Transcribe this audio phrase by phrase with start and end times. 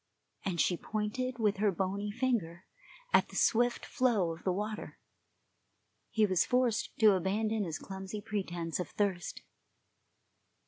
[0.43, 2.65] and she pointed with her bony finger
[3.13, 4.97] at the swift flow of the water.
[6.09, 9.43] He was forced to abandon his clumsy pretence of thirst.